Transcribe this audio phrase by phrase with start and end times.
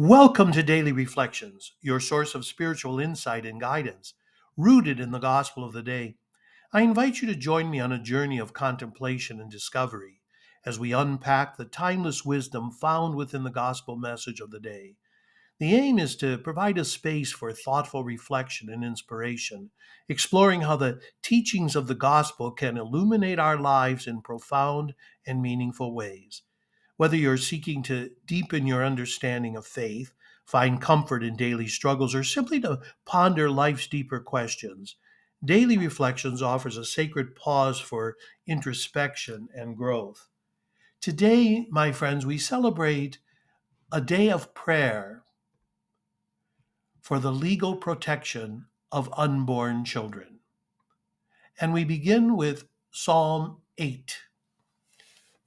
[0.00, 4.14] Welcome to Daily Reflections, your source of spiritual insight and guidance,
[4.56, 6.14] rooted in the gospel of the day.
[6.72, 10.20] I invite you to join me on a journey of contemplation and discovery
[10.64, 14.94] as we unpack the timeless wisdom found within the gospel message of the day.
[15.58, 19.72] The aim is to provide a space for thoughtful reflection and inspiration,
[20.08, 24.94] exploring how the teachings of the gospel can illuminate our lives in profound
[25.26, 26.42] and meaningful ways.
[26.98, 30.12] Whether you're seeking to deepen your understanding of faith,
[30.44, 34.96] find comfort in daily struggles, or simply to ponder life's deeper questions,
[35.44, 38.16] Daily Reflections offers a sacred pause for
[38.48, 40.28] introspection and growth.
[41.00, 43.20] Today, my friends, we celebrate
[43.92, 45.22] a day of prayer
[47.00, 50.40] for the legal protection of unborn children.
[51.60, 54.27] And we begin with Psalm 8.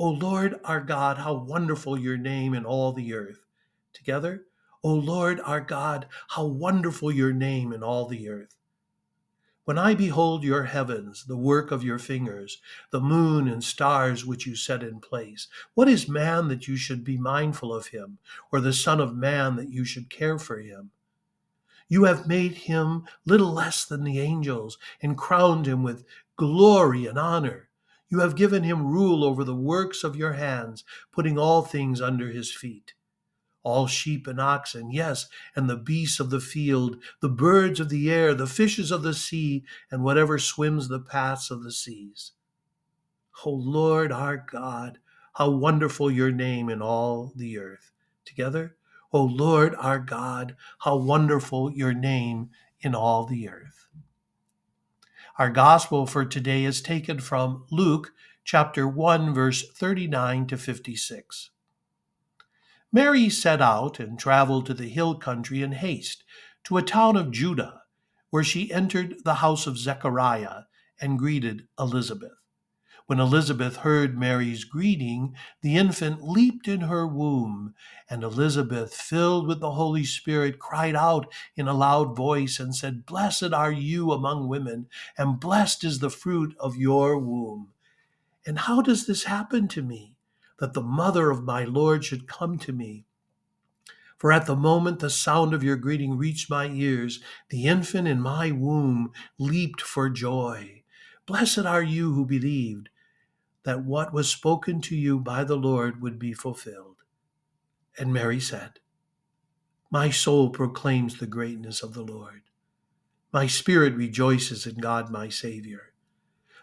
[0.00, 3.44] O Lord our God, how wonderful your name in all the earth.
[3.92, 4.44] Together,
[4.84, 8.54] O Lord our God, how wonderful your name in all the earth.
[9.64, 12.58] When I behold your heavens, the work of your fingers,
[12.90, 17.02] the moon and stars which you set in place, what is man that you should
[17.02, 18.18] be mindful of him,
[18.52, 20.92] or the Son of Man that you should care for him?
[21.88, 26.04] You have made him little less than the angels, and crowned him with
[26.36, 27.68] glory and honor.
[28.08, 32.28] You have given him rule over the works of your hands, putting all things under
[32.28, 32.94] his feet.
[33.62, 38.10] All sheep and oxen, yes, and the beasts of the field, the birds of the
[38.10, 42.32] air, the fishes of the sea, and whatever swims the paths of the seas.
[43.44, 44.98] O Lord our God,
[45.34, 47.92] how wonderful your name in all the earth.
[48.24, 48.76] Together,
[49.12, 53.77] O Lord our God, how wonderful your name in all the earth.
[55.38, 61.50] Our gospel for today is taken from Luke chapter 1 verse 39 to 56.
[62.92, 66.24] Mary set out and traveled to the hill country in haste
[66.64, 67.82] to a town of Judah,
[68.30, 70.62] where she entered the house of Zechariah
[71.00, 72.32] and greeted Elizabeth.
[73.08, 77.74] When Elizabeth heard Mary's greeting, the infant leaped in her womb,
[78.10, 83.06] and Elizabeth, filled with the Holy Spirit, cried out in a loud voice and said,
[83.06, 87.68] Blessed are you among women, and blessed is the fruit of your womb.
[88.44, 90.18] And how does this happen to me,
[90.58, 93.06] that the mother of my Lord should come to me?
[94.18, 98.20] For at the moment the sound of your greeting reached my ears, the infant in
[98.20, 100.82] my womb leaped for joy.
[101.24, 102.90] Blessed are you who believed
[103.68, 107.02] that what was spoken to you by the Lord would be fulfilled.
[107.98, 108.80] And Mary said,
[109.90, 112.44] My soul proclaims the greatness of the Lord.
[113.30, 115.92] My spirit rejoices in God my Savior,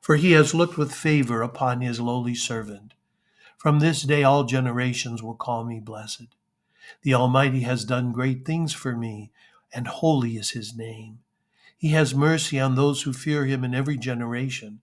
[0.00, 2.94] for he has looked with favor upon his lowly servant.
[3.58, 6.36] From this day all generations will call me blessed.
[7.02, 9.32] The Almighty has done great things for me,
[9.74, 11.18] and holy is his name.
[11.76, 14.82] He has mercy on those who fear him in every generation.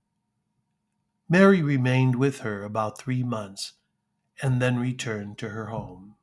[1.31, 3.75] Mary remained with her about three months
[4.41, 6.15] and then returned to her home.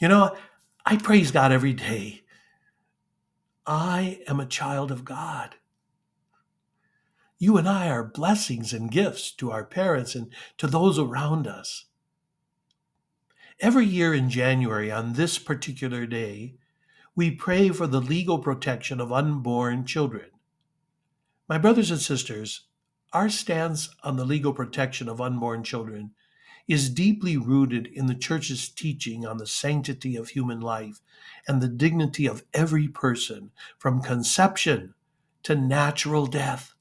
[0.00, 0.34] You know,
[0.86, 2.22] I praise God every day.
[3.66, 5.56] I am a child of God.
[7.38, 11.84] You and I are blessings and gifts to our parents and to those around us.
[13.60, 16.54] Every year in January, on this particular day,
[17.14, 20.30] we pray for the legal protection of unborn children.
[21.48, 22.62] My brothers and sisters,
[23.12, 26.10] our stance on the legal protection of unborn children
[26.66, 31.00] is deeply rooted in the Church's teaching on the sanctity of human life
[31.46, 34.94] and the dignity of every person from conception
[35.44, 36.74] to natural death.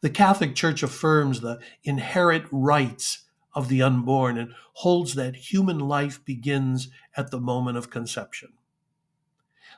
[0.00, 6.24] The Catholic Church affirms the inherent rights of the unborn and holds that human life
[6.24, 8.54] begins at the moment of conception.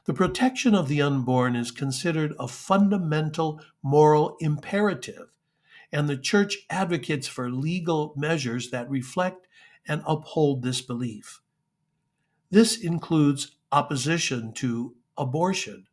[0.07, 5.37] The protection of the unborn is considered a fundamental moral imperative,
[5.91, 9.49] and the Church advocates for legal measures that reflect
[9.87, 11.41] and uphold this belief.
[12.51, 15.89] This includes opposition to abortion,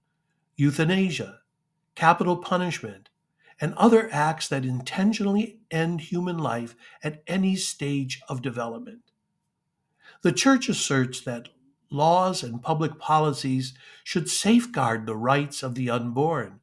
[0.56, 1.40] euthanasia,
[1.96, 3.10] capital punishment,
[3.60, 9.02] and other acts that intentionally end human life at any stage of development.
[10.22, 11.50] The Church asserts that
[11.94, 13.74] laws and public policies
[14.04, 16.60] should safeguard the rights of the unborn,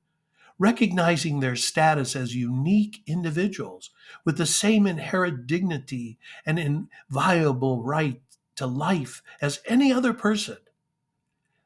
[0.58, 3.90] recognizing their status as unique individuals
[4.24, 8.20] with the same inherent dignity and inviolable right
[8.56, 10.58] to life as any other person.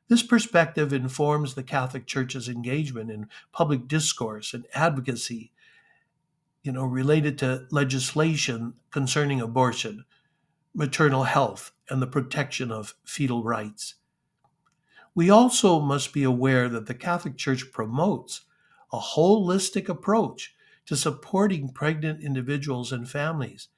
[0.08, 5.50] This perspective informs the Catholic Church's engagement in public discourse and advocacy,
[6.62, 10.04] you know, related to legislation concerning abortion,
[10.74, 13.94] maternal health, and the protection of fetal rights.
[15.14, 18.40] We also must be aware that the Catholic Church promotes
[18.92, 20.54] a holistic approach
[20.86, 23.68] to supporting pregnant individuals and families,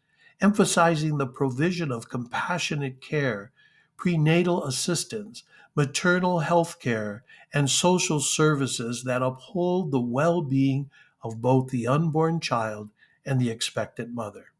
[0.40, 3.52] emphasizing the provision of compassionate care,
[3.96, 5.42] prenatal assistance,
[5.74, 10.90] maternal health care, and social services that uphold the well being
[11.22, 12.90] of both the unborn child
[13.24, 14.52] and the expectant mother.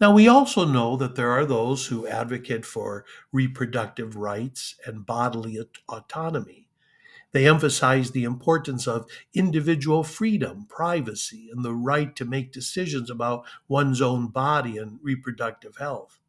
[0.00, 5.58] Now, we also know that there are those who advocate for reproductive rights and bodily
[5.88, 6.68] autonomy.
[7.32, 13.44] They emphasize the importance of individual freedom, privacy, and the right to make decisions about
[13.66, 16.20] one's own body and reproductive health.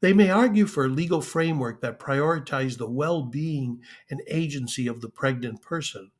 [0.00, 5.02] They may argue for a legal framework that prioritizes the well being and agency of
[5.02, 6.10] the pregnant person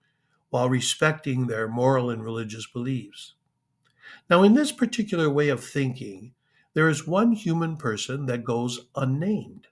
[0.50, 3.34] while respecting their moral and religious beliefs.
[4.28, 6.34] Now, in this particular way of thinking,
[6.74, 9.66] there is one human person that goes unnamed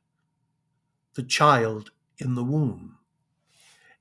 [1.15, 2.97] the child in the womb.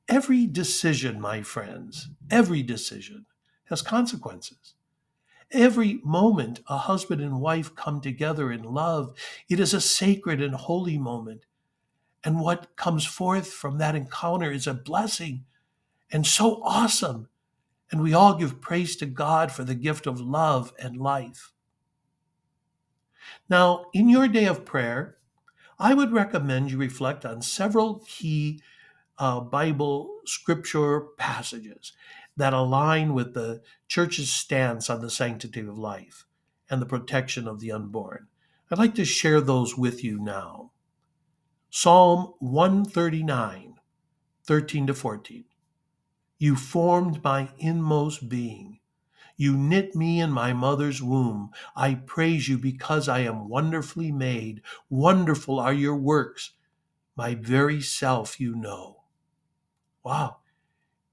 [0.08, 3.26] Every decision, my friends, every decision
[3.66, 4.76] has consequences.
[5.52, 9.18] Every moment a husband and wife come together in love,
[9.50, 11.46] it is a sacred and holy moment.
[12.24, 15.46] And what comes forth from that encounter is a blessing
[16.12, 17.30] and so awesome.
[17.92, 21.54] And we all give praise to God for the gift of love and life.
[23.50, 25.18] Now, in your day of prayer,
[25.80, 28.62] I would recommend you reflect on several key
[29.18, 31.94] uh, Bible scripture passages
[32.36, 36.26] that align with the church's stance on the sanctity of life
[36.70, 38.28] and the protection of the unborn.
[38.70, 40.72] I'd like to share those with you now.
[41.70, 43.76] Psalm 139,
[44.44, 45.46] 13 to 14.
[46.40, 48.80] You formed my inmost being.
[49.38, 51.52] You knit me in my mother's womb.
[51.76, 54.62] I praise you because I am wonderfully made.
[54.90, 56.54] Wonderful are your works.
[57.16, 59.04] My very self you know.
[60.04, 60.38] Wow.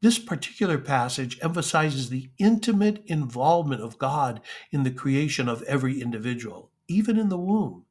[0.00, 6.70] This particular passage emphasizes the intimate involvement of God in the creation of every individual,
[6.88, 7.86] even in the womb,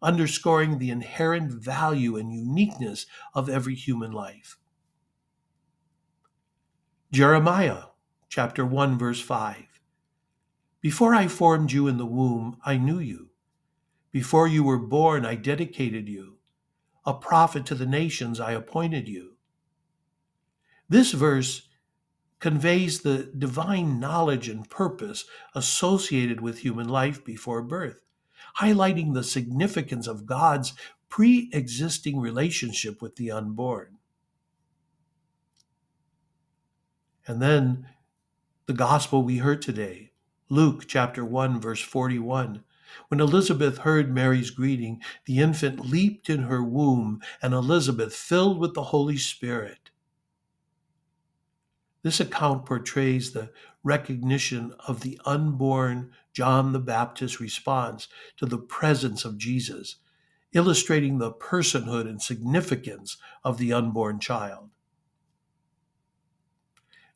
[0.00, 3.04] underscoring the inherent value and uniqueness
[3.34, 4.58] of every human life.
[7.12, 7.88] Jeremiah
[8.30, 9.66] chapter 1 verse 5
[10.80, 13.28] Before I formed you in the womb I knew you.
[14.12, 16.38] Before you were born I dedicated you.
[17.04, 19.34] A prophet to the nations I appointed you.
[20.88, 21.68] This verse
[22.40, 28.06] conveys the divine knowledge and purpose associated with human life before birth,
[28.56, 30.72] highlighting the significance of God's
[31.10, 33.98] pre existing relationship with the unborn.
[37.26, 37.86] And then
[38.66, 40.12] the gospel we heard today,
[40.48, 42.64] Luke chapter 1, verse 41.
[43.08, 48.74] When Elizabeth heard Mary's greeting, the infant leaped in her womb, and Elizabeth, filled with
[48.74, 49.90] the Holy Spirit,
[52.02, 53.50] this account portrays the
[53.84, 59.96] recognition of the unborn John the Baptist's response to the presence of Jesus,
[60.52, 64.70] illustrating the personhood and significance of the unborn child.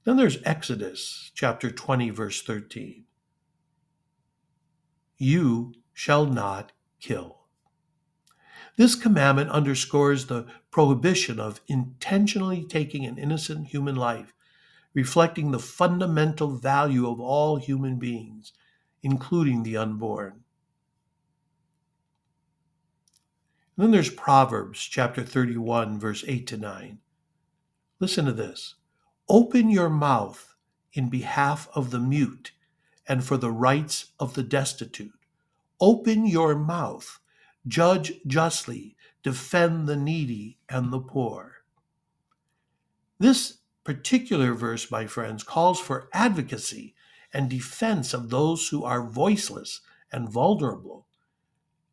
[0.07, 3.07] Then there's Exodus chapter 20, verse 13.
[5.19, 6.71] You shall not
[7.01, 7.39] kill.
[8.77, 14.33] This commandment underscores the prohibition of intentionally taking an innocent human life
[14.95, 18.53] reflecting the fundamental value of all human beings,
[19.03, 20.45] including the unborn.
[23.77, 26.99] And then there's Proverbs chapter 31, verse 8 to 9.
[27.99, 28.77] Listen to this
[29.29, 30.55] Open your mouth
[30.93, 32.53] in behalf of the mute
[33.09, 35.13] and for the rights of the destitute.
[35.81, 37.19] Open your mouth,
[37.67, 41.57] judge justly, defend the needy and the poor.
[43.19, 46.95] This particular verse, my friends, calls for advocacy
[47.33, 49.81] and defense of those who are voiceless
[50.13, 51.07] and vulnerable.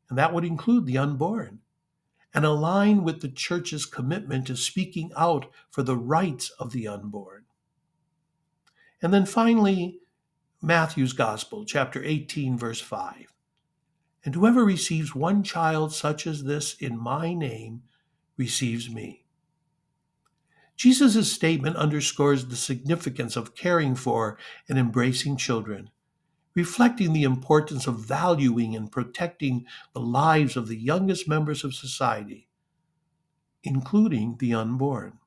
[0.10, 1.63] And that would include the unborn.
[2.34, 7.44] And align with the church's commitment to speaking out for the rights of the unborn.
[9.02, 10.00] And then finally,
[10.62, 13.28] Matthew's Gospel, chapter 18, verse 5.
[14.26, 17.84] And whoever receives one child such as this in my name
[18.38, 19.26] receives me.
[20.76, 24.38] Jesus' statement underscores the significance of caring for
[24.68, 25.90] and embracing children,
[26.56, 32.48] reflecting the importance of valuing and protecting the lives of the youngest members of society,
[33.64, 35.20] including the unborn.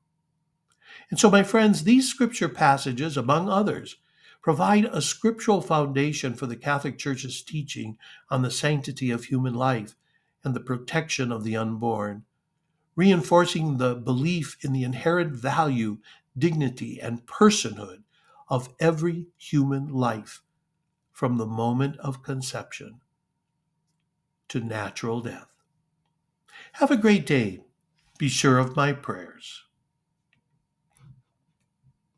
[1.09, 3.97] And so, my friends, these scripture passages, among others,
[4.41, 7.97] provide a scriptural foundation for the Catholic Church's teaching
[8.29, 9.95] on the sanctity of human life
[10.43, 12.23] and the protection of the unborn,
[12.95, 15.97] reinforcing the belief in the inherent value,
[16.37, 18.03] dignity, and personhood
[18.47, 20.41] of every human life
[21.17, 23.01] from the moment of conception
[24.47, 25.47] to natural death.
[26.73, 27.61] Have a great day.
[28.19, 29.63] Be sure of my prayers.